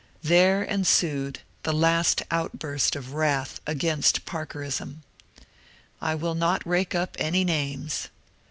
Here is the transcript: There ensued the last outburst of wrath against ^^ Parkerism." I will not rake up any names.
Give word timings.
There 0.23 0.63
ensued 0.63 1.41
the 1.61 1.71
last 1.73 2.23
outburst 2.31 2.95
of 2.95 3.13
wrath 3.13 3.61
against 3.67 4.21
^^ 4.25 4.25
Parkerism." 4.25 5.03
I 6.01 6.15
will 6.15 6.33
not 6.33 6.65
rake 6.65 6.95
up 6.95 7.15
any 7.19 7.43
names. 7.43 8.07